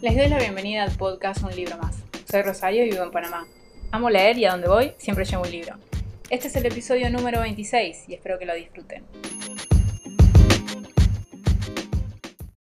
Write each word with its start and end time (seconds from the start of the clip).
Les 0.00 0.16
doy 0.16 0.28
la 0.28 0.38
bienvenida 0.38 0.84
al 0.84 0.92
podcast 0.92 1.42
Un 1.42 1.50
libro 1.56 1.76
más. 1.76 2.04
Soy 2.30 2.42
Rosario 2.42 2.84
y 2.84 2.90
vivo 2.90 3.02
en 3.02 3.10
Panamá. 3.10 3.48
Amo 3.90 4.08
leer 4.08 4.38
y 4.38 4.44
a 4.44 4.52
donde 4.52 4.68
voy 4.68 4.92
siempre 4.96 5.24
llevo 5.24 5.42
un 5.42 5.50
libro. 5.50 5.74
Este 6.30 6.46
es 6.46 6.54
el 6.54 6.66
episodio 6.66 7.10
número 7.10 7.40
26 7.40 8.08
y 8.08 8.14
espero 8.14 8.38
que 8.38 8.46
lo 8.46 8.54
disfruten. 8.54 9.04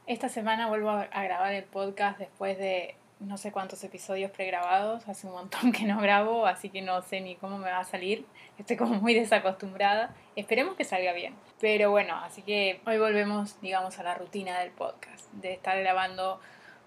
Esta 0.07 0.29
semana 0.29 0.67
vuelvo 0.67 0.89
a 0.89 1.23
grabar 1.23 1.53
el 1.53 1.65
podcast 1.65 2.17
después 2.17 2.57
de 2.57 2.95
no 3.19 3.37
sé 3.37 3.51
cuántos 3.51 3.83
episodios 3.83 4.31
pregrabados, 4.31 5.07
hace 5.07 5.27
un 5.27 5.33
montón 5.33 5.71
que 5.71 5.85
no 5.85 5.99
grabo, 5.99 6.47
así 6.47 6.69
que 6.69 6.81
no 6.81 7.01
sé 7.03 7.21
ni 7.21 7.35
cómo 7.35 7.59
me 7.59 7.69
va 7.69 7.79
a 7.79 7.83
salir. 7.83 8.25
Estoy 8.57 8.77
como 8.77 8.95
muy 8.95 9.13
desacostumbrada. 9.13 10.15
Esperemos 10.35 10.75
que 10.75 10.85
salga 10.85 11.13
bien. 11.13 11.35
Pero 11.59 11.91
bueno, 11.91 12.15
así 12.15 12.41
que 12.41 12.81
hoy 12.85 12.97
volvemos, 12.97 13.61
digamos, 13.61 13.99
a 13.99 14.03
la 14.03 14.15
rutina 14.15 14.59
del 14.59 14.71
podcast, 14.71 15.31
de 15.33 15.53
estar 15.53 15.79
grabando 15.79 16.39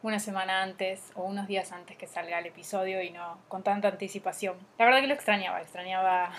una 0.02 0.18
semana 0.18 0.62
antes 0.62 1.10
o 1.14 1.22
unos 1.22 1.46
días 1.46 1.72
antes 1.72 1.96
que 1.96 2.06
salga 2.06 2.38
el 2.38 2.46
episodio 2.46 3.02
y 3.02 3.10
no 3.10 3.38
con 3.48 3.62
tanta 3.62 3.88
anticipación. 3.88 4.56
La 4.78 4.86
verdad 4.86 5.00
que 5.00 5.06
lo 5.06 5.14
extrañaba, 5.14 5.60
extrañaba 5.60 6.32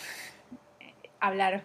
hablar 1.20 1.64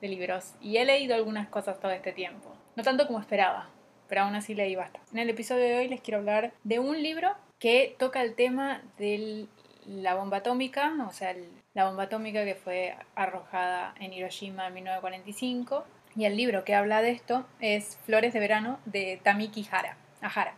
de 0.00 0.08
libros 0.08 0.54
y 0.60 0.76
he 0.78 0.84
leído 0.84 1.14
algunas 1.14 1.48
cosas 1.48 1.78
todo 1.80 1.92
este 1.92 2.12
tiempo. 2.12 2.54
No 2.74 2.82
tanto 2.82 3.06
como 3.06 3.20
esperaba, 3.20 3.68
pero 4.08 4.22
aún 4.22 4.34
así 4.34 4.54
leí 4.54 4.74
bastante. 4.74 5.08
En 5.12 5.18
el 5.18 5.30
episodio 5.30 5.64
de 5.64 5.78
hoy 5.78 5.88
les 5.88 6.00
quiero 6.00 6.18
hablar 6.18 6.52
de 6.64 6.78
un 6.78 7.02
libro 7.02 7.34
que 7.58 7.96
toca 7.98 8.22
el 8.22 8.34
tema 8.34 8.82
de 8.98 9.46
la 9.86 10.14
bomba 10.14 10.38
atómica, 10.38 10.94
o 11.08 11.12
sea, 11.12 11.34
la 11.74 11.86
bomba 11.86 12.04
atómica 12.04 12.44
que 12.44 12.54
fue 12.54 12.96
arrojada 13.14 13.94
en 14.00 14.12
Hiroshima 14.12 14.66
en 14.66 14.74
1945. 14.74 15.84
Y 16.16 16.24
el 16.24 16.36
libro 16.36 16.64
que 16.64 16.74
habla 16.74 17.02
de 17.02 17.10
esto 17.10 17.46
es 17.60 17.98
Flores 18.04 18.32
de 18.32 18.40
Verano 18.40 18.80
de 18.86 19.20
Tamiki 19.22 19.66
Hara. 19.70 19.98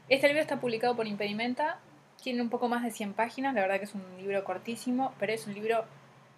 Este 0.09 0.29
libro 0.29 0.41
está 0.41 0.61
publicado 0.61 0.97
por 0.97 1.07
Impedimenta, 1.07 1.79
tiene 2.23 2.43
un 2.43 2.49
poco 2.49 2.69
más 2.69 2.83
de 2.83 2.91
100 2.91 3.15
páginas, 3.15 3.55
la 3.55 3.61
verdad 3.61 3.79
que 3.79 3.85
es 3.85 3.95
un 3.95 4.05
libro 4.19 4.43
cortísimo, 4.45 5.15
pero 5.19 5.33
es 5.33 5.47
un 5.47 5.55
libro 5.55 5.85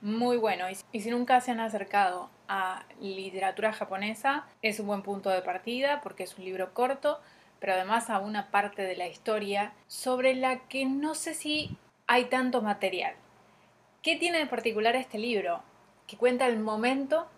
muy 0.00 0.36
bueno. 0.36 0.66
Y 0.92 1.00
si 1.00 1.10
nunca 1.10 1.40
se 1.40 1.50
han 1.50 1.60
acercado 1.60 2.30
a 2.48 2.84
literatura 3.00 3.72
japonesa, 3.72 4.46
es 4.62 4.80
un 4.80 4.86
buen 4.86 5.02
punto 5.02 5.30
de 5.30 5.42
partida 5.42 6.00
porque 6.00 6.24
es 6.24 6.36
un 6.38 6.44
libro 6.44 6.72
corto, 6.74 7.20
pero 7.60 7.74
además 7.74 8.10
a 8.10 8.18
una 8.18 8.50
parte 8.50 8.82
de 8.82 8.96
la 8.96 9.06
historia 9.06 9.72
sobre 9.86 10.34
la 10.34 10.60
que 10.68 10.86
no 10.86 11.14
sé 11.14 11.34
si 11.34 11.76
hay 12.06 12.24
tanto 12.24 12.62
material. 12.62 13.14
¿Qué 14.02 14.16
tiene 14.16 14.38
de 14.38 14.46
particular 14.46 14.96
este 14.96 15.18
libro? 15.18 15.62
Que 16.06 16.16
cuenta 16.16 16.46
el 16.46 16.58
momento 16.58 17.28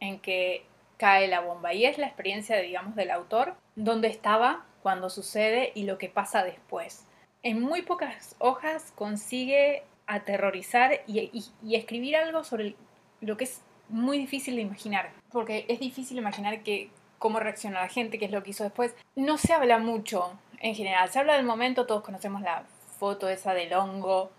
en 0.00 0.18
que 0.20 0.64
cae 0.96 1.28
la 1.28 1.40
bomba 1.40 1.74
y 1.74 1.84
es 1.84 1.98
la 1.98 2.06
experiencia, 2.06 2.56
digamos, 2.56 2.96
del 2.96 3.10
autor, 3.10 3.54
donde 3.76 4.08
estaba 4.08 4.64
cuando 4.82 5.10
sucede 5.10 5.72
y 5.74 5.84
lo 5.84 5.98
que 5.98 6.08
pasa 6.08 6.44
después. 6.44 7.04
En 7.42 7.60
muy 7.60 7.82
pocas 7.82 8.34
hojas 8.38 8.92
consigue 8.94 9.84
aterrorizar 10.06 11.02
y, 11.06 11.30
escribir 11.70 12.16
algo 12.16 12.42
sobre 12.42 12.74
lo 13.20 13.36
que 13.36 13.44
es 13.44 13.62
muy 13.88 14.18
difícil 14.18 14.56
de 14.56 14.62
imaginar, 14.62 15.10
porque 15.30 15.64
es 15.68 15.80
difícil 15.80 16.18
imaginar 16.18 16.62
que 16.62 16.90
cómo 17.18 17.40
reacciona 17.40 17.80
la 17.80 17.88
gente, 17.88 18.18
qué 18.18 18.24
es 18.24 18.32
lo 18.32 18.42
que 18.42 18.50
hizo 18.50 18.64
después. 18.64 18.94
No 19.16 19.38
se 19.38 19.52
habla 19.52 19.78
mucho 19.78 20.32
en 20.60 20.74
general, 20.74 21.08
se 21.10 21.18
habla 21.18 21.36
del 21.36 21.46
momento, 21.46 21.86
todos 21.86 22.02
conocemos 22.02 22.42
la 22.42 22.64
foto 22.98 23.28
esa 23.28 23.54
del 23.54 23.72
hongo 23.74 24.30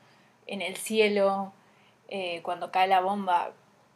en 0.48 0.62
el 0.62 0.76
cielo, 0.76 1.53
eh, 2.09 2.42
cuando 2.42 2.72
cae 2.72 2.88
la 2.88 3.02
bomba, 3.02 3.52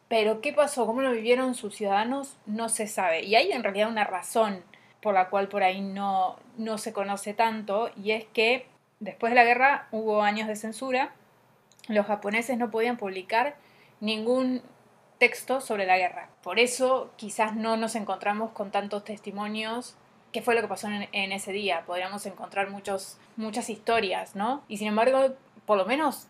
pero 0.08 0.40
qué 0.40 0.52
pasó, 0.52 0.86
cómo 0.86 1.02
lo 1.02 1.10
vivieron 1.10 1.54
sus 1.54 1.74
ciudadanos, 1.74 2.36
no 2.46 2.68
se 2.68 2.86
sabe. 2.86 3.24
Y 3.24 3.34
hay 3.34 3.52
en 3.52 3.62
realidad 3.62 3.88
una 3.88 4.04
razón 4.04 4.62
por 5.04 5.12
la 5.12 5.28
cual 5.28 5.48
por 5.48 5.62
ahí 5.62 5.82
no, 5.82 6.36
no 6.56 6.78
se 6.78 6.94
conoce 6.94 7.34
tanto, 7.34 7.90
y 7.94 8.12
es 8.12 8.24
que 8.24 8.66
después 9.00 9.32
de 9.32 9.34
la 9.34 9.44
guerra 9.44 9.86
hubo 9.90 10.22
años 10.22 10.48
de 10.48 10.56
censura, 10.56 11.12
los 11.88 12.06
japoneses 12.06 12.56
no 12.56 12.70
podían 12.70 12.96
publicar 12.96 13.54
ningún 14.00 14.62
texto 15.18 15.60
sobre 15.60 15.84
la 15.84 15.98
guerra. 15.98 16.30
Por 16.42 16.58
eso 16.58 17.12
quizás 17.16 17.54
no 17.54 17.76
nos 17.76 17.96
encontramos 17.96 18.52
con 18.52 18.70
tantos 18.70 19.04
testimonios 19.04 19.94
qué 20.32 20.40
fue 20.40 20.54
lo 20.54 20.62
que 20.62 20.68
pasó 20.68 20.88
en, 20.88 21.32
ese 21.32 21.52
día. 21.52 21.82
Podríamos 21.84 22.24
encontrar 22.24 22.70
muchos, 22.70 23.18
muchas 23.36 23.68
historias, 23.68 24.34
¿no? 24.34 24.64
Y 24.68 24.78
sin 24.78 24.88
embargo, 24.88 25.34
por 25.66 25.76
lo 25.76 25.84
menos 25.84 26.28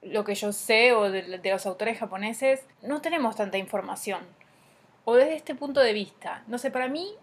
lo 0.00 0.24
que 0.24 0.34
yo 0.34 0.52
sé 0.52 0.94
o 0.94 1.10
de, 1.10 1.38
de, 1.38 1.50
los 1.50 1.66
autores 1.66 1.98
japoneses, 1.98 2.64
no 2.80 3.02
tenemos 3.02 3.36
tanta 3.36 3.58
información. 3.58 4.22
O 5.04 5.14
desde 5.14 5.36
este 5.36 5.54
punto 5.54 5.80
de 5.80 5.92
vista. 5.92 6.42
No 6.46 6.56
sé, 6.56 6.70
para 6.70 6.88
mí 6.88 7.14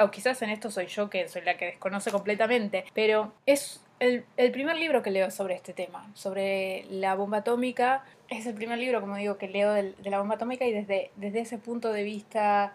o 0.00 0.10
quizás 0.10 0.40
en 0.42 0.50
esto 0.50 0.70
soy 0.70 0.86
yo 0.86 1.10
que 1.10 1.28
soy 1.28 1.42
la 1.42 1.56
que 1.56 1.66
desconoce 1.66 2.10
completamente, 2.10 2.84
pero 2.94 3.32
es 3.46 3.84
el, 3.98 4.24
primer 4.52 4.76
libro 4.76 5.02
que 5.02 5.10
leo 5.10 5.30
sobre 5.30 5.54
este 5.54 5.72
tema, 5.72 6.10
sobre 6.14 6.84
la 6.90 7.14
bomba 7.14 7.38
atómica. 7.38 8.04
Es 8.28 8.46
el 8.46 8.54
primer 8.54 8.78
libro, 8.78 9.00
como 9.00 9.16
digo, 9.16 9.38
que 9.38 9.48
leo 9.48 9.72
de, 9.72 9.94
la 10.04 10.18
bomba 10.18 10.34
atómica 10.34 10.64
y 10.64 10.72
desde, 10.72 11.10
desde 11.16 11.40
ese 11.40 11.58
punto 11.58 11.92
de 11.92 12.02
vista 12.02 12.74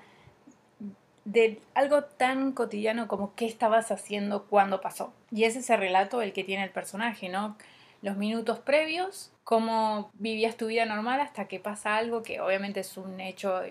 de 1.25 1.61
algo 1.75 2.03
tan 2.03 2.53
cotidiano 2.53 3.07
como 3.07 3.35
qué 3.35 3.45
estabas 3.45 3.91
haciendo 3.91 4.45
cuando 4.45 4.81
pasó. 4.81 5.13
Y 5.31 5.43
es 5.43 5.55
ese 5.55 5.77
relato 5.77 6.21
el 6.21 6.33
que 6.33 6.43
tiene 6.43 6.63
el 6.63 6.71
personaje, 6.71 7.29
¿no? 7.29 7.55
Los 8.01 8.17
minutos 8.17 8.59
previos, 8.59 9.31
cómo 9.43 10.09
vivías 10.13 10.55
tu 10.55 10.67
vida 10.67 10.85
normal 10.85 11.19
hasta 11.19 11.47
que 11.47 11.59
pasa 11.59 11.97
algo 11.97 12.23
que 12.23 12.39
obviamente 12.39 12.79
es 12.79 12.97
un 12.97 13.19
hecho 13.19 13.61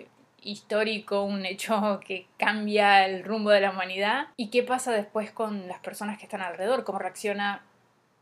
histórico, 0.43 1.23
un 1.23 1.45
hecho 1.45 1.99
que 2.05 2.27
cambia 2.37 3.05
el 3.05 3.23
rumbo 3.23 3.49
de 3.49 3.61
la 3.61 3.71
humanidad 3.71 4.27
y 4.37 4.49
qué 4.49 4.63
pasa 4.63 4.91
después 4.91 5.31
con 5.31 5.67
las 5.67 5.79
personas 5.79 6.17
que 6.17 6.25
están 6.25 6.41
alrededor, 6.41 6.83
cómo 6.83 6.99
reacciona 6.99 7.63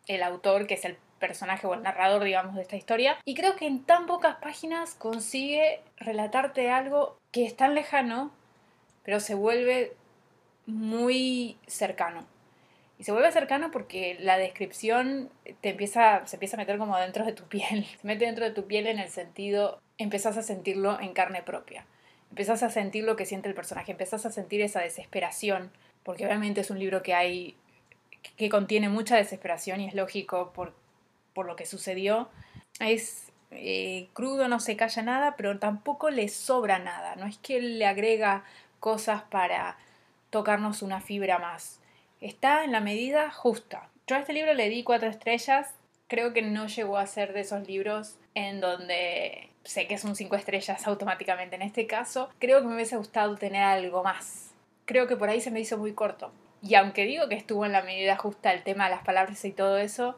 el 0.08 0.24
autor, 0.24 0.68
que 0.68 0.76
es 0.76 0.86
el 0.86 0.98
personaje 1.20 1.68
o 1.68 1.74
el 1.74 1.84
narrador, 1.84 2.24
digamos, 2.24 2.56
de 2.56 2.62
esta 2.62 2.76
historia. 2.76 3.18
Y 3.26 3.36
creo 3.36 3.56
que 3.56 3.68
en 3.68 3.84
tan 3.84 4.06
pocas 4.06 4.38
páginas 4.38 4.96
consigue 4.96 5.82
relatarte 5.98 6.70
algo 6.70 7.18
que 7.32 7.46
es 7.46 7.56
tan 7.56 7.76
lejano, 7.76 8.32
pero 9.04 9.20
se 9.20 9.36
vuelve 9.36 9.94
muy 10.66 11.58
cercano. 11.68 12.26
Y 13.00 13.04
se 13.04 13.12
vuelve 13.12 13.32
cercano 13.32 13.70
porque 13.72 14.18
la 14.20 14.38
descripción 14.38 15.30
te 15.62 15.70
empieza, 15.70 16.26
se 16.26 16.38
empieza 16.38 16.56
a 16.56 16.60
meter 16.60 16.78
como 16.78 16.98
dentro 16.98 17.26
de 17.26 17.34
tu 17.34 17.44
piel. 17.44 17.86
Se 18.02 18.08
mete 18.08 18.26
dentro 18.26 18.46
de 18.46 18.52
tu 18.52 18.66
piel 18.66 18.88
en 18.88 19.00
el 19.00 19.10
sentido, 19.10 19.80
empezás 19.98 20.38
a 20.38 20.42
sentirlo 20.42 21.00
en 21.00 21.14
carne 21.14 21.44
propia 21.44 21.86
empezás 22.30 22.64
a 22.64 22.70
sentir 22.70 23.04
lo 23.04 23.16
que 23.16 23.26
siente 23.26 23.50
el 23.50 23.56
personaje, 23.56 23.92
empezás 23.92 24.26
a 24.26 24.32
sentir 24.32 24.62
esa 24.62 24.82
desesperación, 24.82 25.72
porque 26.04 26.26
obviamente 26.26 26.62
es 26.62 26.70
un 26.70 26.80
libro 26.80 27.04
que 27.04 27.14
hay, 27.14 27.56
que 28.36 28.50
contiene 28.50 28.90
mucha 28.90 29.18
desesperación 29.18 29.82
y 29.82 29.88
es 29.88 29.94
lógico 29.94 30.52
por, 30.54 30.74
por 31.34 31.46
lo 31.46 31.56
que 31.56 31.66
sucedió. 31.66 32.30
Es 32.80 33.32
eh, 33.52 34.10
crudo, 34.14 34.48
no 34.48 34.60
se 34.60 34.76
calla 34.76 35.02
nada, 35.02 35.36
pero 35.36 35.58
tampoco 35.60 36.10
le 36.10 36.28
sobra 36.28 36.80
nada, 36.80 37.16
no 37.16 37.26
es 37.26 37.38
que 37.38 37.62
le 37.62 37.86
agrega 37.86 38.44
cosas 38.80 39.24
para 39.24 39.78
tocarnos 40.30 40.82
una 40.82 41.02
fibra 41.02 41.40
más. 41.40 41.80
Está 42.22 42.64
en 42.64 42.72
la 42.72 42.82
medida 42.82 43.32
justa. 43.32 43.90
Yo 44.08 44.16
a 44.16 44.20
este 44.20 44.34
libro 44.34 44.54
le 44.54 44.70
di 44.70 44.84
cuatro 44.84 45.10
estrellas, 45.10 45.68
creo 46.08 46.34
que 46.34 46.42
no 46.42 46.68
llegó 46.68 46.98
a 46.98 47.08
ser 47.08 47.34
de 47.34 47.42
esos 47.42 47.68
libros 47.68 48.18
en 48.36 48.62
donde 48.62 49.50
sé 49.68 49.88
que 49.88 49.96
es 49.96 50.04
un 50.04 50.16
5 50.16 50.36
estrellas 50.36 50.88
automáticamente. 50.88 51.56
En 51.56 51.62
este 51.62 51.88
caso, 51.88 52.30
creo 52.40 52.62
que 52.62 52.68
me 52.68 52.76
hubiese 52.76 52.98
gustado 52.98 53.36
tener 53.36 53.64
algo 53.64 54.04
más. 54.04 54.52
Creo 54.86 55.08
que 55.08 55.18
por 55.18 55.30
ahí 55.30 55.42
se 55.42 55.52
me 55.52 55.60
hizo 55.60 55.78
muy 55.78 55.94
corto. 55.94 56.32
Y 56.62 56.76
aunque 56.76 57.06
digo 57.06 57.28
que 57.30 57.36
estuvo 57.36 57.66
en 57.66 57.72
la 57.72 57.84
medida 57.84 58.18
justa 58.18 58.54
el 58.54 58.64
tema 58.64 58.86
de 58.86 58.92
las 58.92 59.04
palabras 59.04 59.44
y 59.46 59.52
todo 59.52 59.78
eso, 59.78 60.18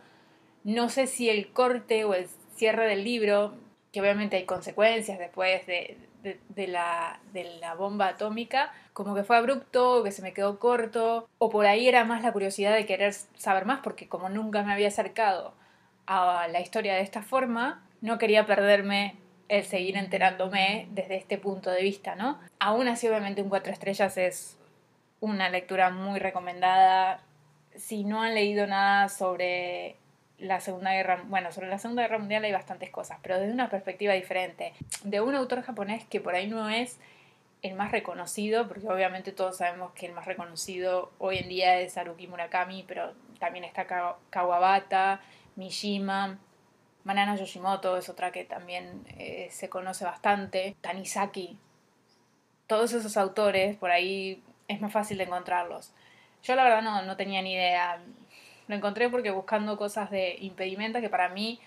no 0.64 0.90
sé 0.90 1.08
si 1.08 1.30
el 1.30 1.52
corte 1.52 2.06
o 2.06 2.14
el 2.14 2.28
cierre 2.56 2.88
del 2.88 3.04
libro, 3.04 3.56
que 3.92 4.02
obviamente 4.02 4.38
hay 4.38 4.46
consecuencias 4.46 5.20
después 5.20 5.66
de, 5.66 5.98
de, 6.24 6.68
la, 6.68 7.20
de 7.34 7.44
la 7.60 7.76
bomba 7.76 8.10
atómica, 8.10 8.72
como 8.94 9.16
que 9.16 9.24
fue 9.24 9.38
abrupto, 9.38 10.04
que 10.04 10.12
se 10.12 10.22
me 10.22 10.34
quedó 10.34 10.60
corto, 10.60 11.28
o 11.38 11.50
por 11.50 11.66
ahí 11.66 11.88
era 11.88 12.04
más 12.06 12.22
la 12.22 12.32
curiosidad 12.32 12.74
de 12.74 12.86
querer 12.86 13.14
saber 13.14 13.66
más, 13.66 13.80
porque 13.82 14.08
como 14.08 14.30
nunca 14.30 14.64
me 14.64 14.74
había 14.74 14.90
acercado 14.90 15.54
a 16.06 16.48
la 16.48 16.60
historia 16.60 16.96
de 16.96 17.02
esta 17.02 17.22
forma, 17.22 17.84
no 18.02 18.18
quería 18.18 18.46
perderme 18.46 19.16
el 19.50 19.66
seguir 19.66 19.98
enterándome 19.98 20.88
desde 20.92 21.18
este 21.18 21.38
punto 21.38 21.72
de 21.72 21.82
vista, 21.82 22.16
¿no? 22.16 22.40
Aún 22.60 22.88
así, 22.88 23.08
obviamente, 23.08 23.42
un 23.42 23.50
cuatro 23.50 23.74
estrellas 23.74 24.16
es 24.18 24.58
una 25.20 25.50
lectura 25.50 25.90
muy 25.90 26.20
recomendada. 26.20 27.22
Si 27.76 28.04
no 28.04 28.22
han 28.22 28.36
leído 28.36 28.68
nada 28.68 29.10
sobre 29.10 29.98
la 30.38 30.62
Segunda 30.62 30.94
Guerra, 30.94 31.24
bueno, 31.28 31.52
sobre 31.52 31.68
la 31.68 31.80
Segunda 31.80 32.04
Guerra 32.04 32.20
Mundial 32.20 32.46
hay 32.46 32.52
bastantes 32.52 32.90
cosas, 32.92 33.18
pero 33.22 33.40
desde 33.40 33.52
una 33.52 33.70
perspectiva 33.70 34.14
diferente, 34.14 34.74
de 35.04 35.20
un 35.20 35.36
autor 35.36 35.64
japonés 35.64 36.06
que 36.06 36.22
por 36.22 36.36
ahí 36.36 36.48
no 36.48 36.70
es 36.70 37.00
el 37.62 37.74
más 37.74 37.92
reconocido, 37.92 38.68
porque 38.68 38.88
obviamente 38.88 39.32
todos 39.34 39.58
sabemos 39.58 39.92
que 39.94 40.06
el 40.06 40.14
más 40.14 40.26
reconocido 40.26 41.12
hoy 41.18 41.40
en 41.40 41.50
día 41.50 41.80
es 41.80 41.98
Haruki 41.98 42.28
Murakami, 42.28 42.86
pero 42.88 43.14
también 43.40 43.66
está 43.66 43.86
Kawabata, 44.30 45.22
Mishima, 45.56 46.38
Manana 47.04 47.36
Yoshimoto 47.36 47.98
es 47.98 48.10
otra 48.10 48.32
que 48.32 48.44
también 48.44 49.04
eh, 49.18 49.48
se 49.52 49.70
conoce 49.70 50.06
bastante. 50.06 50.76
Tanizaki. 50.82 51.58
Todos 52.68 52.94
esos 52.94 53.18
autores, 53.18 53.76
por 53.78 53.92
ahí 53.92 54.44
es 54.68 54.80
más 54.82 54.92
fácil 54.92 55.18
de 55.18 55.24
encontrarlos. 55.24 55.94
Yo 56.44 56.56
la 56.56 56.64
verdad 56.64 56.82
no, 56.82 57.02
no 57.02 57.18
tenía 57.18 57.42
ni 57.42 57.54
idea. 57.54 58.00
Lo 58.68 58.76
encontré 58.76 59.10
porque 59.10 59.32
buscando 59.32 59.78
cosas 59.78 60.12
de 60.12 60.36
Impedimenta, 60.40 61.02
que 61.02 61.10
para 61.10 61.30
mí 61.30 61.60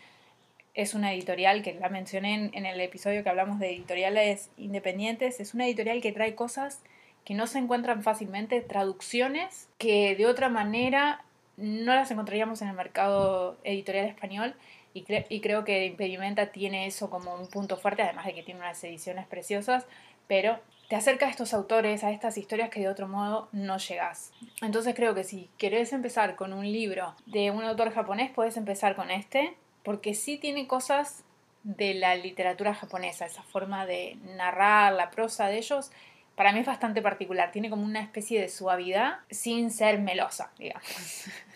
es 0.75 0.95
una 0.95 1.13
editorial 1.13 1.63
que 1.63 1.75
la 1.75 1.89
mencioné 1.89 2.51
en, 2.53 2.67
el 2.67 2.81
episodio 2.81 3.23
que 3.23 3.29
hablamos 3.29 3.59
de 3.59 3.71
editoriales 3.71 4.51
independientes, 4.57 5.39
es 5.41 5.55
una 5.55 5.67
editorial 5.67 6.01
que 6.01 6.13
trae 6.13 6.35
cosas 6.35 6.83
que 7.25 7.35
no 7.35 7.47
se 7.47 7.59
encuentran 7.59 8.03
fácilmente, 8.03 8.61
traducciones 8.63 9.69
que 9.79 10.17
de 10.17 10.27
otra 10.27 10.49
manera 10.49 11.25
no 11.57 11.95
las 11.95 12.11
encontraríamos 12.11 12.63
en 12.63 12.69
el 12.69 12.75
mercado 12.75 13.59
editorial 13.65 14.07
español 14.07 14.55
y, 14.95 15.41
creo 15.41 15.65
que 15.65 15.87
Impedimenta 15.87 16.53
tiene 16.53 16.87
eso 16.87 17.09
como 17.11 17.35
un 17.35 17.49
punto 17.49 17.77
fuerte, 17.77 18.03
además 18.03 18.27
de 18.27 18.35
que 18.35 18.43
tiene 18.43 18.61
unas 18.61 18.83
ediciones 18.85 19.27
preciosas, 19.27 19.87
pero 20.29 20.61
te 20.89 20.97
acerca 20.97 21.27
a 21.27 21.31
estos 21.31 21.55
autores, 21.55 22.05
a 22.05 22.11
estas 22.11 22.37
historias 22.37 22.69
que 22.69 22.81
de 22.81 22.89
otro 22.89 23.09
modo 23.09 23.49
no 23.53 23.79
llegas. 23.79 24.33
Entonces 24.61 24.95
creo 24.95 25.15
que 25.15 25.25
si 25.25 25.49
querés 25.57 25.93
empezar 25.93 26.37
con 26.37 26.53
un 26.53 26.71
libro 26.71 27.15
de 27.27 27.51
un 27.51 27.65
autor 27.65 27.93
japonés, 27.93 28.31
puedes 28.31 28.57
empezar 28.57 28.95
con 28.95 29.11
este, 29.11 29.57
porque 29.83 30.15
sí 30.15 30.37
tiene 30.37 30.67
cosas 30.67 31.25
de 31.65 31.95
la 31.95 32.15
literatura 32.17 32.75
japonesa, 32.75 33.25
esa 33.25 33.43
forma 33.43 33.87
de 33.87 34.19
narrar 34.37 34.93
la 34.93 35.11
prosa 35.11 35.47
de 35.47 35.59
ellos, 35.59 35.91
para 36.35 36.53
mí 36.53 36.61
es 36.61 36.67
bastante 36.67 37.03
particular, 37.03 37.53
tiene 37.53 37.71
como 37.71 37.85
una 37.85 38.01
especie 38.01 38.41
de 38.41 38.49
suavidad 38.49 39.21
sin 39.31 39.71
ser 39.71 40.01
melosa, 40.01 40.51
digamos. 40.59 40.85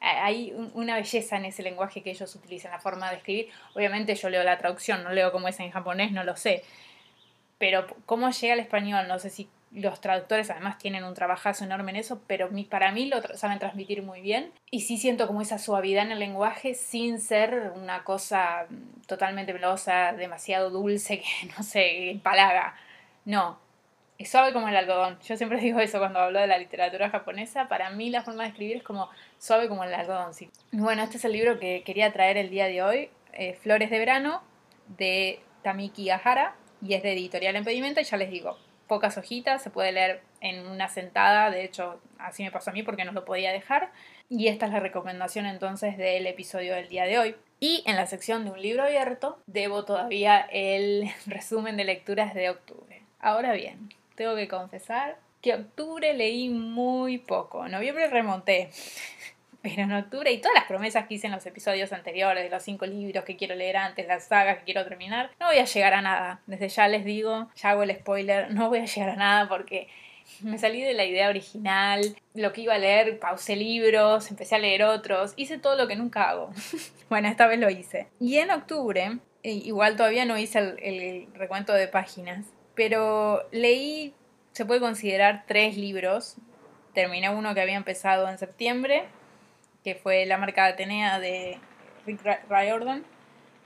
Hay 0.00 0.54
una 0.74 0.96
belleza 0.96 1.36
en 1.36 1.44
ese 1.44 1.62
lenguaje 1.62 2.02
que 2.02 2.10
ellos 2.10 2.34
utilizan, 2.34 2.72
la 2.72 2.80
forma 2.80 3.10
de 3.10 3.16
escribir. 3.16 3.50
Obviamente 3.74 4.14
yo 4.14 4.30
leo 4.30 4.42
la 4.42 4.56
traducción, 4.56 5.04
no 5.04 5.12
leo 5.12 5.30
cómo 5.30 5.48
es 5.48 5.60
en 5.60 5.70
japonés, 5.70 6.12
no 6.12 6.24
lo 6.24 6.36
sé. 6.36 6.64
Pero 7.58 7.86
cómo 8.06 8.30
llega 8.30 8.54
al 8.54 8.60
español, 8.60 9.06
no 9.08 9.18
sé 9.18 9.28
si 9.28 9.48
los 9.72 10.00
traductores 10.00 10.50
además 10.50 10.78
tienen 10.78 11.04
un 11.04 11.14
trabajazo 11.14 11.64
enorme 11.64 11.92
en 11.92 11.98
eso, 11.98 12.22
pero 12.26 12.48
para 12.68 12.90
mí 12.92 13.06
lo 13.06 13.22
saben 13.36 13.58
transmitir 13.58 14.02
muy 14.02 14.20
bien. 14.20 14.52
Y 14.70 14.80
sí 14.80 14.98
siento 14.98 15.26
como 15.26 15.42
esa 15.42 15.58
suavidad 15.58 16.06
en 16.06 16.12
el 16.12 16.18
lenguaje 16.18 16.74
sin 16.74 17.20
ser 17.20 17.72
una 17.76 18.02
cosa 18.02 18.66
totalmente 19.06 19.52
melosa, 19.52 20.12
demasiado 20.12 20.70
dulce 20.70 21.20
que, 21.20 21.52
no 21.56 21.62
sé, 21.62 22.10
empalaga. 22.10 22.74
No, 23.24 23.58
es 24.20 24.30
suave 24.30 24.52
como 24.52 24.68
el 24.68 24.76
algodón. 24.76 25.18
Yo 25.26 25.36
siempre 25.36 25.58
digo 25.62 25.80
eso 25.80 25.98
cuando 25.98 26.20
hablo 26.20 26.40
de 26.40 26.46
la 26.46 26.58
literatura 26.58 27.08
japonesa. 27.08 27.68
Para 27.68 27.88
mí 27.90 28.10
la 28.10 28.22
forma 28.22 28.42
de 28.42 28.50
escribir 28.50 28.76
es 28.76 28.82
como 28.82 29.08
suave 29.38 29.66
como 29.66 29.82
el 29.82 29.94
algodón. 29.94 30.34
Sí. 30.34 30.50
Bueno, 30.72 31.02
este 31.02 31.16
es 31.16 31.24
el 31.24 31.32
libro 31.32 31.58
que 31.58 31.82
quería 31.84 32.12
traer 32.12 32.36
el 32.36 32.50
día 32.50 32.66
de 32.66 32.82
hoy. 32.82 33.10
Eh, 33.32 33.54
Flores 33.54 33.88
de 33.88 33.98
verano 33.98 34.42
de 34.88 35.40
Tamiki 35.62 36.10
Ahara 36.10 36.54
y 36.82 36.94
es 36.94 37.02
de 37.02 37.12
editorial 37.12 37.56
Impedimenta 37.56 38.02
y 38.02 38.04
ya 38.04 38.16
les 38.18 38.30
digo, 38.30 38.58
pocas 38.88 39.16
hojitas, 39.16 39.62
se 39.62 39.70
puede 39.70 39.92
leer 39.92 40.20
en 40.40 40.66
una 40.66 40.88
sentada, 40.88 41.50
de 41.50 41.64
hecho 41.64 42.00
así 42.18 42.42
me 42.42 42.50
pasó 42.50 42.70
a 42.70 42.72
mí 42.72 42.82
porque 42.82 43.04
no 43.04 43.12
lo 43.12 43.24
podía 43.24 43.52
dejar. 43.52 43.90
Y 44.28 44.48
esta 44.48 44.66
es 44.66 44.72
la 44.72 44.80
recomendación 44.80 45.46
entonces 45.46 45.96
del 45.96 46.26
episodio 46.26 46.74
del 46.74 46.88
día 46.88 47.04
de 47.04 47.18
hoy. 47.18 47.36
Y 47.58 47.82
en 47.86 47.96
la 47.96 48.06
sección 48.06 48.44
de 48.44 48.50
un 48.50 48.60
libro 48.60 48.82
abierto 48.82 49.38
debo 49.46 49.84
todavía 49.86 50.40
el 50.50 51.10
resumen 51.26 51.78
de 51.78 51.84
lecturas 51.84 52.34
de 52.34 52.50
octubre. 52.50 53.02
Ahora 53.18 53.52
bien, 53.52 53.90
tengo 54.20 54.36
que 54.36 54.48
confesar 54.48 55.16
que 55.40 55.54
octubre 55.54 56.12
leí 56.12 56.50
muy 56.50 57.16
poco. 57.16 57.66
Noviembre 57.68 58.06
remonté. 58.08 58.68
Pero 59.62 59.82
en 59.82 59.92
octubre, 59.92 60.30
y 60.30 60.42
todas 60.42 60.54
las 60.54 60.66
promesas 60.66 61.06
que 61.06 61.14
hice 61.14 61.26
en 61.26 61.32
los 61.32 61.46
episodios 61.46 61.90
anteriores, 61.94 62.44
de 62.44 62.50
los 62.50 62.62
cinco 62.62 62.84
libros 62.84 63.24
que 63.24 63.36
quiero 63.36 63.54
leer 63.54 63.78
antes, 63.78 64.06
las 64.06 64.26
sagas 64.26 64.58
que 64.58 64.64
quiero 64.64 64.84
terminar, 64.84 65.30
no 65.40 65.46
voy 65.46 65.56
a 65.56 65.64
llegar 65.64 65.94
a 65.94 66.02
nada. 66.02 66.40
Desde 66.46 66.68
ya 66.68 66.86
les 66.86 67.02
digo, 67.06 67.48
ya 67.56 67.70
hago 67.70 67.82
el 67.82 67.94
spoiler, 67.94 68.52
no 68.52 68.68
voy 68.68 68.80
a 68.80 68.84
llegar 68.84 69.08
a 69.08 69.16
nada 69.16 69.48
porque 69.48 69.88
me 70.42 70.58
salí 70.58 70.82
de 70.82 70.92
la 70.92 71.06
idea 71.06 71.30
original, 71.30 72.02
lo 72.34 72.52
que 72.52 72.60
iba 72.60 72.74
a 72.74 72.78
leer, 72.78 73.18
pausé 73.18 73.56
libros, 73.56 74.30
empecé 74.30 74.56
a 74.56 74.58
leer 74.58 74.82
otros, 74.82 75.32
hice 75.36 75.56
todo 75.56 75.76
lo 75.76 75.88
que 75.88 75.96
nunca 75.96 76.28
hago. 76.28 76.50
bueno, 77.08 77.28
esta 77.28 77.46
vez 77.46 77.58
lo 77.58 77.70
hice. 77.70 78.08
Y 78.18 78.36
en 78.36 78.50
octubre, 78.50 79.18
e 79.42 79.52
igual 79.52 79.96
todavía 79.96 80.26
no 80.26 80.36
hice 80.36 80.58
el, 80.58 80.78
el 80.82 81.28
recuento 81.34 81.72
de 81.72 81.88
páginas, 81.88 82.44
pero 82.80 83.46
leí, 83.52 84.14
se 84.52 84.64
puede 84.64 84.80
considerar 84.80 85.44
tres 85.46 85.76
libros. 85.76 86.36
Terminé 86.94 87.28
uno 87.28 87.52
que 87.52 87.60
había 87.60 87.76
empezado 87.76 88.26
en 88.26 88.38
septiembre, 88.38 89.04
que 89.84 89.96
fue 89.96 90.24
La 90.24 90.38
marca 90.38 90.64
de 90.64 90.72
Atenea 90.72 91.20
de 91.20 91.58
Rick 92.06 92.22
Riordan, 92.48 93.04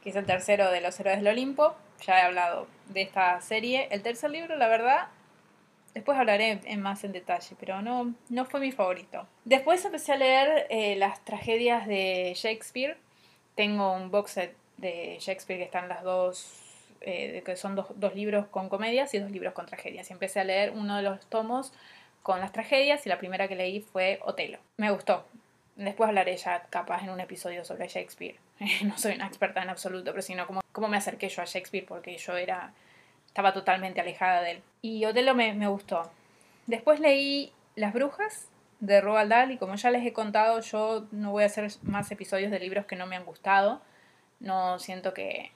que 0.02 0.10
es 0.10 0.16
el 0.16 0.26
tercero 0.26 0.68
de 0.72 0.80
los 0.80 0.98
héroes 0.98 1.18
del 1.18 1.28
Olimpo. 1.28 1.76
Ya 2.04 2.18
he 2.18 2.22
hablado 2.22 2.66
de 2.88 3.02
esta 3.02 3.40
serie. 3.40 3.86
El 3.92 4.02
tercer 4.02 4.32
libro, 4.32 4.56
la 4.56 4.66
verdad, 4.66 5.06
después 5.94 6.18
hablaré 6.18 6.58
en 6.64 6.82
más 6.82 7.04
en 7.04 7.12
detalle, 7.12 7.54
pero 7.60 7.82
no, 7.82 8.16
no 8.30 8.44
fue 8.46 8.58
mi 8.58 8.72
favorito. 8.72 9.28
Después 9.44 9.84
empecé 9.84 10.14
a 10.14 10.16
leer 10.16 10.66
eh, 10.70 10.96
las 10.96 11.24
tragedias 11.24 11.86
de 11.86 12.32
Shakespeare. 12.34 12.96
Tengo 13.54 13.92
un 13.92 14.10
box 14.10 14.32
set 14.32 14.56
de 14.76 15.18
Shakespeare 15.20 15.60
que 15.60 15.66
están 15.66 15.88
las 15.88 16.02
dos, 16.02 16.63
eh, 17.06 17.42
que 17.44 17.56
son 17.56 17.74
dos, 17.74 17.86
dos 17.96 18.14
libros 18.14 18.46
con 18.48 18.68
comedias 18.68 19.14
y 19.14 19.18
dos 19.18 19.30
libros 19.30 19.54
con 19.54 19.66
tragedias. 19.66 20.10
Y 20.10 20.12
empecé 20.12 20.40
a 20.40 20.44
leer 20.44 20.72
uno 20.74 20.96
de 20.96 21.02
los 21.02 21.24
tomos 21.26 21.72
con 22.22 22.40
las 22.40 22.52
tragedias 22.52 23.04
y 23.06 23.08
la 23.08 23.18
primera 23.18 23.48
que 23.48 23.56
leí 23.56 23.80
fue 23.80 24.18
Otelo. 24.22 24.58
Me 24.78 24.90
gustó, 24.90 25.24
Después 25.76 26.08
hablaré 26.08 26.36
ya 26.36 26.62
capaz 26.70 27.02
en 27.02 27.10
un 27.10 27.20
episodio 27.20 27.64
sobre 27.64 27.88
Shakespeare. 27.88 28.36
no 28.84 28.96
soy 28.96 29.14
una 29.14 29.26
experta 29.26 29.62
en 29.62 29.70
absoluto, 29.70 30.12
pero 30.12 30.22
sino 30.22 30.46
cómo, 30.46 30.60
cómo 30.72 30.88
me 30.88 30.96
acerqué 30.96 31.28
yo 31.28 31.42
a 31.42 31.46
Shakespeare 31.46 31.84
porque 31.86 32.16
yo 32.16 32.36
era 32.36 32.72
estaba 33.26 33.52
totalmente 33.52 34.00
alejada 34.00 34.42
de 34.42 34.50
él. 34.52 34.62
Y 34.80 35.04
Otelo 35.04 35.34
me, 35.34 35.52
me 35.54 35.66
gustó. 35.66 36.08
Después 36.66 37.00
leí 37.00 37.52
Las 37.74 37.92
Brujas 37.92 38.46
de 38.78 39.00
Roald 39.00 39.30
Dahl 39.30 39.50
y 39.50 39.58
como 39.58 39.74
ya 39.74 39.90
les 39.90 40.06
he 40.06 40.12
contado, 40.12 40.60
yo 40.60 41.06
no 41.10 41.32
voy 41.32 41.42
a 41.42 41.46
hacer 41.46 41.68
más 41.82 42.10
episodios 42.12 42.52
de 42.52 42.60
libros 42.60 42.86
que 42.86 42.94
no 42.94 43.06
me 43.06 43.16
han 43.16 43.24
gustado. 43.24 43.82
No 44.38 44.78
siento 44.78 45.12
que... 45.14 45.50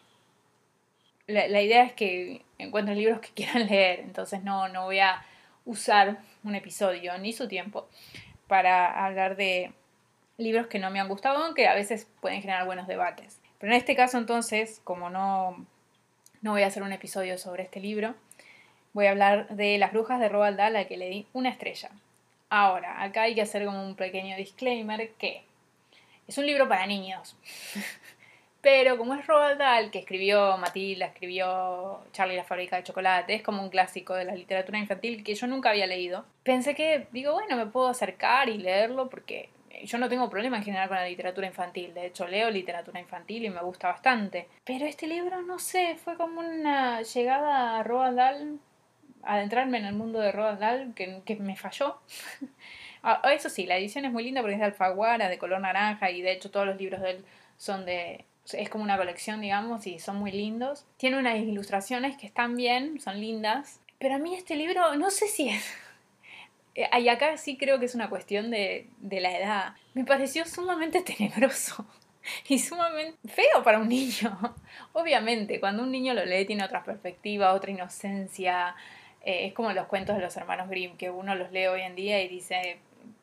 La, 1.28 1.46
la 1.46 1.62
idea 1.62 1.84
es 1.84 1.92
que 1.92 2.42
encuentren 2.58 2.98
libros 2.98 3.20
que 3.20 3.28
quieran 3.30 3.66
leer, 3.68 4.00
entonces 4.00 4.42
no, 4.42 4.68
no 4.68 4.86
voy 4.86 4.98
a 4.98 5.24
usar 5.64 6.18
un 6.44 6.54
episodio 6.54 7.16
ni 7.18 7.32
su 7.32 7.46
tiempo 7.46 7.88
para 8.48 9.04
hablar 9.04 9.36
de 9.36 9.72
libros 10.38 10.66
que 10.68 10.78
no 10.78 10.90
me 10.90 11.00
han 11.00 11.08
gustado, 11.08 11.44
aunque 11.44 11.68
a 11.68 11.74
veces 11.74 12.08
pueden 12.20 12.40
generar 12.40 12.64
buenos 12.64 12.86
debates. 12.86 13.40
Pero 13.58 13.72
en 13.72 13.78
este 13.78 13.94
caso 13.94 14.18
entonces, 14.18 14.80
como 14.84 15.10
no, 15.10 15.66
no 16.40 16.52
voy 16.52 16.62
a 16.62 16.68
hacer 16.68 16.82
un 16.82 16.92
episodio 16.92 17.38
sobre 17.38 17.64
este 17.64 17.80
libro, 17.80 18.14
voy 18.92 19.06
a 19.06 19.10
hablar 19.10 19.48
de 19.48 19.78
Las 19.78 19.92
Brujas 19.92 20.20
de 20.20 20.28
Roald 20.28 20.56
Dahl, 20.56 20.76
al 20.76 20.86
que 20.86 20.96
le 20.96 21.08
di 21.08 21.26
una 21.32 21.50
estrella. 21.50 21.90
Ahora, 22.50 23.02
acá 23.02 23.22
hay 23.22 23.34
que 23.34 23.42
hacer 23.42 23.64
como 23.66 23.84
un 23.84 23.94
pequeño 23.94 24.36
disclaimer 24.36 25.10
que 25.18 25.42
es 26.26 26.38
un 26.38 26.46
libro 26.46 26.68
para 26.68 26.86
niños. 26.86 27.36
Pero 28.60 28.98
como 28.98 29.14
es 29.14 29.26
Roald 29.26 29.58
Dahl, 29.58 29.90
que 29.90 30.00
escribió 30.00 30.56
Matilda, 30.58 31.06
escribió 31.06 32.00
Charlie 32.12 32.36
la 32.36 32.44
fábrica 32.44 32.76
de 32.76 32.82
chocolate, 32.82 33.34
es 33.34 33.42
como 33.42 33.62
un 33.62 33.70
clásico 33.70 34.14
de 34.14 34.24
la 34.24 34.34
literatura 34.34 34.78
infantil 34.78 35.22
que 35.22 35.34
yo 35.34 35.46
nunca 35.46 35.70
había 35.70 35.86
leído, 35.86 36.24
pensé 36.42 36.74
que, 36.74 37.06
digo, 37.12 37.32
bueno, 37.34 37.56
me 37.56 37.66
puedo 37.66 37.88
acercar 37.88 38.48
y 38.48 38.58
leerlo 38.58 39.08
porque 39.08 39.50
yo 39.84 39.98
no 39.98 40.08
tengo 40.08 40.28
problema 40.28 40.56
en 40.58 40.64
general 40.64 40.88
con 40.88 40.96
la 40.96 41.06
literatura 41.06 41.46
infantil, 41.46 41.94
de 41.94 42.06
hecho 42.06 42.26
leo 42.26 42.50
literatura 42.50 43.00
infantil 43.00 43.44
y 43.44 43.50
me 43.50 43.62
gusta 43.62 43.88
bastante. 43.88 44.48
Pero 44.64 44.86
este 44.86 45.06
libro, 45.06 45.42
no 45.42 45.58
sé, 45.58 45.96
fue 45.96 46.16
como 46.16 46.40
una 46.40 47.02
llegada 47.02 47.78
a 47.78 47.82
Roald 47.82 48.16
Dahl, 48.16 48.58
adentrarme 49.22 49.78
en 49.78 49.86
el 49.86 49.94
mundo 49.94 50.20
de 50.20 50.32
Roald 50.32 50.60
Dahl 50.60 50.94
que, 50.94 51.36
me 51.36 51.56
falló. 51.56 51.98
Ah, 53.00 53.22
eso 53.32 53.48
sí, 53.48 53.64
la 53.64 53.76
edición 53.76 54.04
es 54.06 54.10
muy 54.10 54.24
linda 54.24 54.40
porque 54.40 54.54
es 54.54 54.58
de 54.58 54.66
alfaguara, 54.66 55.28
de 55.28 55.38
color 55.38 55.60
naranja 55.60 56.10
y 56.10 56.20
de 56.20 56.32
hecho 56.32 56.50
todos 56.50 56.66
los 56.66 56.76
libros 56.76 57.00
de 57.00 57.12
él 57.12 57.24
son 57.56 57.86
de... 57.86 58.24
Es 58.52 58.68
como 58.68 58.84
una 58.84 58.96
colección, 58.96 59.40
digamos, 59.40 59.86
y 59.86 59.98
son 59.98 60.16
muy 60.16 60.32
lindos. 60.32 60.86
Tiene 60.96 61.18
unas 61.18 61.38
ilustraciones 61.38 62.16
que 62.16 62.26
están 62.26 62.56
bien, 62.56 63.00
son 63.00 63.20
lindas. 63.20 63.80
Pero 63.98 64.14
a 64.14 64.18
mí 64.18 64.34
este 64.34 64.56
libro, 64.56 64.94
no 64.96 65.10
sé 65.10 65.26
si 65.26 65.48
es 65.48 65.64
eh, 66.74 66.88
y 67.00 67.08
acá 67.08 67.36
sí 67.36 67.56
creo 67.56 67.78
que 67.78 67.86
es 67.86 67.94
una 67.94 68.08
cuestión 68.08 68.50
de, 68.50 68.88
de 68.98 69.20
la 69.20 69.36
edad. 69.36 69.74
Me 69.94 70.04
pareció 70.04 70.44
sumamente 70.46 71.02
tenebroso 71.02 71.86
y 72.48 72.58
sumamente 72.58 73.16
feo 73.28 73.62
para 73.62 73.78
un 73.78 73.88
niño. 73.88 74.38
Obviamente, 74.92 75.60
cuando 75.60 75.82
un 75.82 75.90
niño 75.90 76.14
lo 76.14 76.24
lee 76.24 76.44
tiene 76.44 76.64
otra 76.64 76.84
perspectiva, 76.84 77.52
otra 77.52 77.70
inocencia. 77.70 78.74
Eh, 79.24 79.46
es 79.46 79.52
como 79.52 79.72
los 79.72 79.86
cuentos 79.86 80.16
de 80.16 80.22
los 80.22 80.36
hermanos 80.36 80.68
Grimm, 80.68 80.96
que 80.96 81.10
uno 81.10 81.34
los 81.34 81.50
lee 81.52 81.66
hoy 81.66 81.82
en 81.82 81.94
día 81.94 82.22
y 82.22 82.28
dice, 82.28 82.78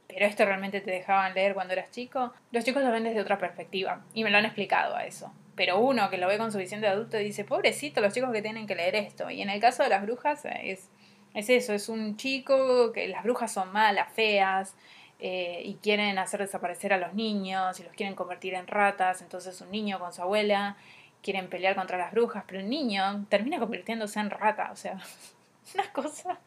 pero 0.08 0.26
esto 0.26 0.46
realmente 0.46 0.82
te 0.82 0.92
dejaban 0.92 1.34
leer 1.34 1.54
cuando 1.54 1.74
eras 1.74 1.92
chico. 1.92 2.34
Los 2.52 2.64
chicos 2.64 2.84
lo 2.84 2.92
ven 2.92 3.04
desde 3.04 3.22
otra 3.22 3.38
perspectiva 3.38 4.04
y 4.14 4.24
me 4.24 4.30
lo 4.30 4.38
han 4.38 4.46
explicado 4.46 4.96
a 4.96 5.06
eso. 5.06 5.34
Pero 5.56 5.80
uno 5.80 6.10
que 6.10 6.18
lo 6.18 6.28
ve 6.28 6.38
con 6.38 6.52
suficiente 6.52 6.88
adulto 6.88 7.18
dice, 7.18 7.46
pobrecito, 7.46 8.02
los 8.02 8.14
chicos 8.14 8.32
que 8.32 8.42
tienen 8.42 8.68
que 8.68 8.76
leer 8.76 8.96
esto. 8.96 9.30
Y 9.30 9.42
en 9.42 9.50
el 9.50 9.62
caso 9.62 9.84
de 9.84 9.90
las 9.90 10.02
brujas 10.04 10.46
es 10.46 10.90
es 11.36 11.50
eso, 11.50 11.74
es 11.74 11.90
un 11.90 12.16
chico 12.16 12.94
que 12.94 13.10
las 13.10 13.24
brujas 13.24 13.52
son 13.52 13.72
malas, 13.74 14.12
feas, 14.14 14.74
eh, 15.20 15.62
y 15.66 15.76
quieren 15.76 16.18
hacer 16.18 16.40
desaparecer 16.40 16.94
a 16.94 16.98
los 16.98 17.14
niños 17.14 17.80
y 17.80 17.84
los 17.84 17.92
quieren 17.94 18.16
convertir 18.16 18.54
en 18.54 18.68
ratas. 18.68 19.22
Entonces 19.22 19.60
un 19.60 19.70
niño 19.70 20.00
con 20.00 20.14
su 20.14 20.22
abuela 20.22 20.78
quieren 21.22 21.50
pelear 21.50 21.76
contra 21.76 21.98
las 21.98 22.14
brujas, 22.14 22.46
pero 22.48 22.62
el 22.62 22.70
niño 22.70 23.26
termina 23.30 23.60
convirtiéndose 23.60 24.20
en 24.20 24.30
rata. 24.30 24.70
O 24.72 24.78
sea, 24.78 24.98
una 25.74 25.92
cosa 25.92 26.40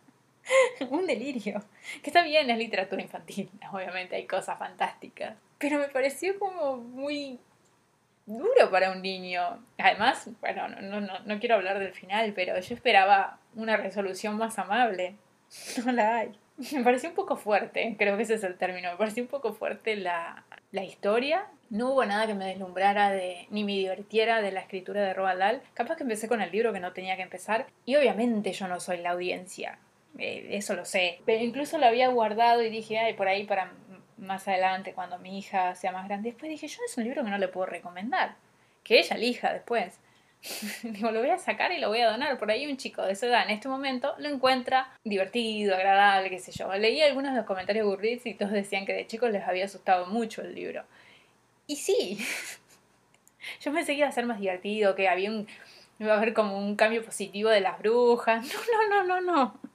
un 0.90 1.06
delirio. 1.06 1.62
Que 2.02 2.10
está 2.10 2.22
bien, 2.22 2.50
es 2.50 2.58
literatura 2.58 3.02
infantil, 3.02 3.50
obviamente 3.72 4.16
hay 4.16 4.26
cosas 4.26 4.58
fantásticas. 4.58 5.36
Pero 5.58 5.78
me 5.78 5.88
pareció 5.88 6.38
como 6.38 6.76
muy 6.76 7.38
duro 8.26 8.70
para 8.70 8.92
un 8.92 9.02
niño. 9.02 9.64
Además, 9.78 10.28
bueno, 10.40 10.68
no, 10.68 11.00
no, 11.00 11.18
no 11.20 11.40
quiero 11.40 11.56
hablar 11.56 11.78
del 11.78 11.92
final, 11.92 12.32
pero 12.34 12.58
yo 12.60 12.74
esperaba 12.74 13.38
una 13.54 13.76
resolución 13.76 14.36
más 14.36 14.58
amable. 14.58 15.16
No 15.84 15.92
la 15.92 16.16
hay. 16.18 16.38
Me 16.72 16.82
pareció 16.82 17.08
un 17.08 17.14
poco 17.14 17.36
fuerte, 17.36 17.94
creo 17.96 18.16
que 18.16 18.24
ese 18.24 18.34
es 18.34 18.44
el 18.44 18.58
término. 18.58 18.90
Me 18.90 18.96
pareció 18.96 19.22
un 19.22 19.28
poco 19.28 19.52
fuerte 19.52 19.96
la, 19.96 20.44
la 20.72 20.84
historia. 20.84 21.46
No 21.70 21.92
hubo 21.92 22.04
nada 22.04 22.26
que 22.26 22.34
me 22.34 22.46
deslumbrara 22.46 23.10
de, 23.10 23.46
ni 23.50 23.62
me 23.62 23.72
divirtiera 23.72 24.42
de 24.42 24.50
la 24.50 24.60
escritura 24.60 25.02
de 25.02 25.14
Roald 25.14 25.38
Dahl. 25.38 25.62
Capaz 25.74 25.96
que 25.96 26.02
empecé 26.02 26.28
con 26.28 26.42
el 26.42 26.50
libro 26.50 26.72
que 26.72 26.80
no 26.80 26.92
tenía 26.92 27.16
que 27.16 27.22
empezar. 27.22 27.66
Y 27.84 27.96
obviamente 27.96 28.52
yo 28.52 28.66
no 28.66 28.80
soy 28.80 28.98
la 28.98 29.10
audiencia. 29.10 29.78
Eh, 30.18 30.48
eso 30.50 30.74
lo 30.74 30.84
sé. 30.84 31.20
Pero 31.24 31.42
incluso 31.42 31.78
lo 31.78 31.86
había 31.86 32.08
guardado 32.08 32.62
y 32.62 32.70
dije, 32.70 32.98
ay, 32.98 33.14
por 33.14 33.28
ahí 33.28 33.44
para 33.44 33.72
más 34.18 34.48
adelante, 34.48 34.92
cuando 34.92 35.18
mi 35.18 35.38
hija 35.38 35.74
sea 35.74 35.92
más 35.92 36.06
grande. 36.06 36.30
Después 36.30 36.50
dije, 36.50 36.68
yo 36.68 36.80
es 36.84 36.96
un 36.96 37.04
libro 37.04 37.24
que 37.24 37.30
no 37.30 37.38
le 37.38 37.48
puedo 37.48 37.66
recomendar. 37.66 38.36
Que 38.82 38.98
ella 38.98 39.16
elija 39.16 39.52
después. 39.52 39.98
Digo, 40.82 41.10
lo 41.10 41.20
voy 41.20 41.30
a 41.30 41.38
sacar 41.38 41.72
y 41.72 41.78
lo 41.78 41.88
voy 41.88 42.00
a 42.00 42.10
donar. 42.10 42.38
Por 42.38 42.50
ahí 42.50 42.66
un 42.66 42.76
chico 42.76 43.02
de 43.02 43.12
esa 43.12 43.26
edad 43.26 43.44
en 43.44 43.50
este 43.50 43.68
momento 43.68 44.14
lo 44.18 44.28
encuentra 44.28 44.92
divertido, 45.04 45.74
agradable, 45.74 46.30
qué 46.30 46.38
sé 46.38 46.52
yo. 46.52 46.72
Leí 46.74 47.00
algunos 47.02 47.32
de 47.32 47.38
los 47.38 47.46
comentarios 47.46 47.84
de 47.84 47.90
Goodreads 47.90 48.26
y 48.26 48.34
todos 48.34 48.52
decían 48.52 48.86
que 48.86 48.92
de 48.92 49.06
chicos 49.06 49.30
les 49.30 49.46
había 49.46 49.64
asustado 49.64 50.06
mucho 50.06 50.42
el 50.42 50.54
libro. 50.54 50.84
Y 51.66 51.76
sí, 51.76 52.18
yo 53.60 53.72
pensé 53.72 53.92
que 53.92 53.98
iba 53.98 54.08
a 54.08 54.12
ser 54.12 54.26
más 54.26 54.40
divertido, 54.40 54.94
que 54.94 55.08
había 55.08 55.30
un, 55.30 55.46
iba 55.98 56.14
a 56.14 56.16
haber 56.16 56.34
como 56.34 56.58
un 56.58 56.76
cambio 56.76 57.04
positivo 57.04 57.50
de 57.50 57.60
las 57.60 57.78
brujas. 57.78 58.46
No, 58.72 58.88
no, 58.88 59.04
no, 59.04 59.20
no, 59.20 59.32
no. 59.32 59.67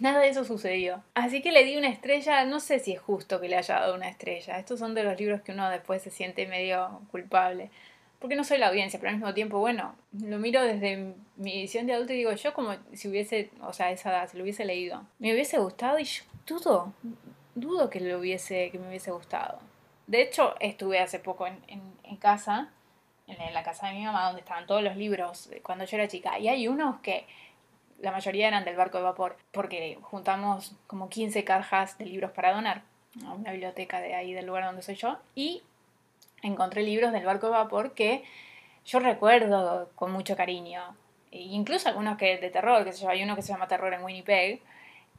Nada 0.00 0.20
de 0.20 0.28
eso 0.28 0.44
sucedió. 0.44 1.02
Así 1.14 1.42
que 1.42 1.52
le 1.52 1.64
di 1.64 1.76
una 1.76 1.88
estrella, 1.88 2.44
no 2.44 2.60
sé 2.60 2.78
si 2.78 2.92
es 2.92 3.00
justo 3.00 3.40
que 3.40 3.48
le 3.48 3.56
haya 3.56 3.80
dado 3.80 3.94
una 3.94 4.08
estrella. 4.08 4.58
Estos 4.58 4.78
son 4.78 4.94
de 4.94 5.04
los 5.04 5.18
libros 5.18 5.42
que 5.42 5.52
uno 5.52 5.68
después 5.70 6.02
se 6.02 6.10
siente 6.10 6.46
medio 6.46 7.00
culpable 7.10 7.70
porque 8.22 8.36
no 8.36 8.44
soy 8.44 8.58
la 8.58 8.68
audiencia, 8.68 9.00
pero 9.00 9.10
al 9.10 9.16
mismo 9.16 9.34
tiempo, 9.34 9.58
bueno, 9.58 9.96
lo 10.12 10.38
miro 10.38 10.62
desde 10.62 11.12
mi 11.34 11.60
visión 11.62 11.88
de 11.88 11.94
adulto 11.94 12.12
y 12.12 12.18
digo, 12.18 12.30
yo 12.30 12.54
como 12.54 12.76
si 12.92 13.08
hubiese, 13.08 13.50
o 13.62 13.72
sea, 13.72 13.90
esa 13.90 14.10
edad, 14.10 14.30
si 14.30 14.36
lo 14.36 14.44
hubiese 14.44 14.64
leído, 14.64 15.02
me 15.18 15.32
hubiese 15.32 15.58
gustado 15.58 15.98
y 15.98 16.04
yo 16.04 16.22
dudo, 16.46 16.92
dudo 17.56 17.90
que 17.90 17.98
lo 17.98 18.20
hubiese, 18.20 18.70
que 18.70 18.78
me 18.78 18.86
hubiese 18.86 19.10
gustado. 19.10 19.58
De 20.06 20.22
hecho, 20.22 20.54
estuve 20.60 21.00
hace 21.00 21.18
poco 21.18 21.48
en, 21.48 21.58
en, 21.66 22.16
casa, 22.16 22.70
en 23.26 23.54
la 23.54 23.64
casa 23.64 23.88
de 23.88 23.94
mi 23.94 24.04
mamá, 24.04 24.26
donde 24.26 24.42
estaban 24.42 24.66
todos 24.66 24.84
los 24.84 24.96
libros 24.96 25.50
cuando 25.64 25.84
yo 25.84 25.96
era 25.96 26.06
chica, 26.06 26.38
y 26.38 26.46
hay 26.46 26.68
unos 26.68 27.00
que 27.00 27.26
la 28.02 28.10
mayoría 28.10 28.48
eran 28.48 28.64
del 28.64 28.76
barco 28.76 28.98
de 28.98 29.04
vapor, 29.04 29.36
porque 29.52 29.96
juntamos 30.02 30.74
como 30.86 31.08
15 31.08 31.44
cajas 31.44 31.96
de 31.98 32.06
libros 32.06 32.32
para 32.32 32.52
donar 32.52 32.82
a 33.24 33.32
una 33.32 33.52
biblioteca 33.52 34.00
de 34.00 34.14
ahí 34.14 34.32
del 34.32 34.46
lugar 34.46 34.64
donde 34.64 34.82
soy 34.82 34.96
yo, 34.96 35.18
y 35.34 35.62
encontré 36.42 36.82
libros 36.82 37.12
del 37.12 37.24
barco 37.24 37.46
de 37.46 37.52
vapor 37.52 37.94
que 37.94 38.24
yo 38.84 38.98
recuerdo 38.98 39.90
con 39.94 40.10
mucho 40.10 40.36
cariño. 40.36 40.82
E 41.30 41.40
incluso 41.40 41.88
algunos 41.88 42.18
que 42.18 42.38
de 42.38 42.50
terror, 42.50 42.84
que 42.84 42.92
sé 42.92 43.02
yo, 43.02 43.08
hay 43.08 43.22
uno 43.22 43.36
que 43.36 43.42
se 43.42 43.52
llama 43.52 43.68
Terror 43.68 43.94
en 43.94 44.02
Winnipeg, 44.02 44.60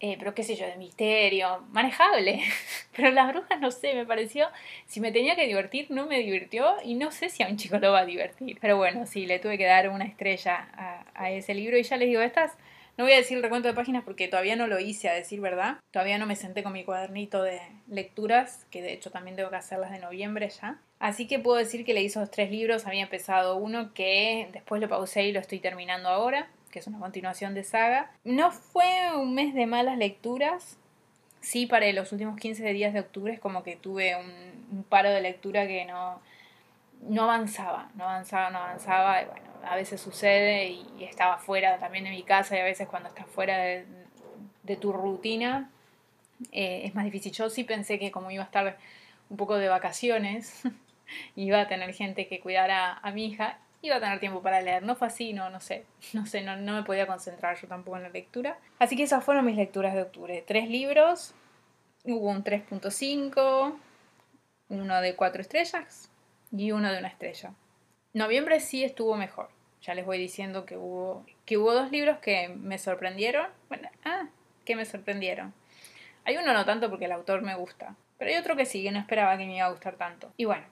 eh, 0.01 0.17
pero 0.19 0.35
qué 0.35 0.43
sé 0.43 0.55
yo, 0.55 0.65
de 0.65 0.75
misterio, 0.75 1.63
manejable. 1.71 2.41
pero 2.95 3.11
las 3.11 3.29
brujas, 3.29 3.61
no 3.61 3.71
sé, 3.71 3.93
me 3.95 4.05
pareció, 4.05 4.49
si 4.85 4.99
me 4.99 5.13
tenía 5.13 5.37
que 5.37 5.47
divertir, 5.47 5.87
no 5.89 6.05
me 6.05 6.19
divirtió 6.19 6.75
y 6.83 6.95
no 6.95 7.11
sé 7.11 7.29
si 7.29 7.43
a 7.43 7.47
un 7.47 7.55
chico 7.55 7.79
lo 7.79 7.93
va 7.93 7.99
a 7.99 8.05
divertir. 8.05 8.57
Pero 8.59 8.75
bueno, 8.75 9.05
sí, 9.05 9.25
le 9.25 9.39
tuve 9.39 9.57
que 9.57 9.65
dar 9.65 9.87
una 9.87 10.03
estrella 10.03 10.67
a, 10.75 11.05
a 11.15 11.31
ese 11.31 11.53
libro 11.53 11.77
y 11.77 11.83
ya 11.83 11.95
les 11.95 12.09
digo, 12.09 12.21
estas 12.21 12.51
no 12.97 13.05
voy 13.05 13.13
a 13.13 13.17
decir 13.17 13.37
el 13.37 13.43
recuento 13.43 13.67
de 13.67 13.73
páginas 13.73 14.03
porque 14.03 14.27
todavía 14.27 14.55
no 14.55 14.67
lo 14.67 14.79
hice, 14.79 15.09
a 15.09 15.13
decir 15.13 15.41
verdad. 15.41 15.77
Todavía 15.91 16.19
no 16.19 16.27
me 16.27 16.35
senté 16.35 16.61
con 16.61 16.73
mi 16.73 16.83
cuadernito 16.83 17.41
de 17.41 17.59
lecturas, 17.87 18.65
que 18.69 18.83
de 18.83 18.93
hecho 18.93 19.09
también 19.09 19.35
tengo 19.35 19.49
que 19.49 19.55
hacerlas 19.55 19.91
de 19.91 19.99
noviembre 19.99 20.49
ya. 20.49 20.79
Así 20.99 21.27
que 21.27 21.39
puedo 21.39 21.57
decir 21.57 21.85
que 21.85 21.93
le 21.93 22.01
hice 22.01 22.19
los 22.19 22.29
tres 22.29 22.51
libros. 22.51 22.85
Había 22.85 23.01
empezado 23.01 23.57
uno 23.57 23.93
que 23.93 24.47
después 24.53 24.79
lo 24.79 24.87
pausé 24.87 25.23
y 25.23 25.31
lo 25.31 25.39
estoy 25.39 25.59
terminando 25.59 26.07
ahora, 26.07 26.47
que 26.71 26.79
es 26.79 26.87
una 26.87 26.99
continuación 26.99 27.55
de 27.55 27.63
saga. 27.63 28.11
No 28.23 28.51
fue 28.51 29.11
un 29.15 29.33
mes 29.33 29.55
de 29.55 29.65
malas 29.65 29.97
lecturas. 29.97 30.77
Sí, 31.41 31.65
para 31.65 31.91
los 31.91 32.11
últimos 32.11 32.37
15 32.39 32.71
días 32.73 32.93
de 32.93 32.99
octubre 32.99 33.33
es 33.33 33.39
como 33.39 33.63
que 33.63 33.75
tuve 33.75 34.15
un, 34.15 34.83
paro 34.83 35.09
de 35.09 35.19
lectura 35.19 35.67
que 35.67 35.83
no, 35.85 36.21
no 37.01 37.23
avanzaba, 37.23 37.89
no 37.95 38.03
avanzaba, 38.03 38.49
no 38.51 38.59
avanzaba. 38.59 39.21
Y 39.23 39.25
bueno, 39.25 39.52
a 39.65 39.75
veces 39.75 40.01
sucede 40.01 40.69
y, 40.69 41.03
estaba 41.03 41.37
fuera 41.37 41.77
también 41.79 42.05
de 42.05 42.11
mi 42.11 42.23
casa 42.23 42.55
y 42.55 42.59
a 42.59 42.63
veces 42.63 42.87
cuando 42.87 43.09
estás 43.09 43.27
fuera 43.27 43.57
de, 43.57 44.75
tu 44.79 44.93
rutina 44.93 45.69
eh, 46.51 46.81
es 46.85 46.95
más 46.95 47.05
difícil. 47.05 47.31
Yo 47.31 47.49
sí 47.49 47.63
pensé 47.63 47.99
que 47.99 48.11
como 48.11 48.31
iba 48.31 48.43
a 48.43 48.45
estar 48.45 48.77
un 49.29 49.37
poco 49.37 49.55
de 49.55 49.67
vacaciones, 49.67 50.63
iba 51.35 51.61
a 51.61 51.67
tener 51.67 51.93
gente 51.93 52.27
que 52.27 52.39
cuidara 52.39 52.93
a 52.93 53.11
mi 53.11 53.25
hija, 53.25 53.59
iba 53.81 53.97
a 53.97 53.99
tener 53.99 54.19
tiempo 54.19 54.41
para 54.41 54.61
leer. 54.61 54.83
No 54.83 54.95
fue 54.95 55.07
así, 55.07 55.33
no, 55.33 55.49
no 55.49 55.59
sé, 55.59 55.85
no 56.13 56.25
sé, 56.25 56.41
no, 56.41 56.55
no 56.57 56.73
me 56.73 56.83
podía 56.83 57.07
concentrar 57.07 57.59
yo 57.59 57.67
tampoco 57.67 57.97
en 57.97 58.03
la 58.03 58.09
lectura. 58.09 58.57
Así 58.79 58.95
que 58.95 59.03
esas 59.03 59.23
fueron 59.23 59.45
mis 59.45 59.55
lecturas 59.55 59.93
de 59.93 60.01
octubre. 60.01 60.43
Tres 60.45 60.69
libros, 60.69 61.33
hubo 62.05 62.29
un 62.29 62.43
3.5, 62.43 63.75
uno 64.69 65.01
de 65.01 65.15
cuatro 65.15 65.41
estrellas 65.41 66.09
y 66.51 66.71
uno 66.71 66.91
de 66.91 66.99
una 66.99 67.07
estrella. 67.07 67.53
Noviembre 68.13 68.59
sí 68.59 68.83
estuvo 68.83 69.17
mejor. 69.17 69.49
Ya 69.81 69.95
les 69.95 70.05
voy 70.05 70.17
diciendo 70.17 70.65
que 70.65 70.77
hubo, 70.77 71.25
que 71.45 71.57
hubo 71.57 71.73
dos 71.73 71.91
libros 71.91 72.19
que 72.19 72.49
me 72.49 72.77
sorprendieron. 72.77 73.47
Bueno, 73.69 73.89
ah, 74.05 74.27
que 74.65 74.75
me 74.75 74.85
sorprendieron. 74.85 75.53
Hay 76.25 76.37
uno 76.37 76.53
no 76.53 76.63
tanto 76.63 76.89
porque 76.89 77.05
el 77.05 77.11
autor 77.11 77.41
me 77.41 77.55
gusta, 77.55 77.95
pero 78.17 78.31
hay 78.31 78.37
otro 78.37 78.55
que 78.55 78.65
sí, 78.65 78.83
que 78.83 78.91
no 78.91 78.99
esperaba 78.99 79.37
que 79.37 79.45
me 79.45 79.57
iba 79.57 79.65
a 79.65 79.71
gustar 79.71 79.95
tanto. 79.95 80.31
Y 80.37 80.45
bueno, 80.45 80.63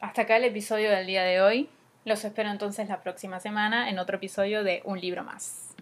hasta 0.00 0.22
acá 0.22 0.36
el 0.36 0.44
episodio 0.44 0.90
del 0.90 1.06
día 1.06 1.22
de 1.22 1.40
hoy. 1.40 1.70
Los 2.04 2.24
espero 2.24 2.50
entonces 2.50 2.88
la 2.88 3.00
próxima 3.00 3.40
semana 3.40 3.90
en 3.90 3.98
otro 3.98 4.16
episodio 4.16 4.64
de 4.64 4.82
Un 4.84 5.00
libro 5.00 5.24
más. 5.24 5.68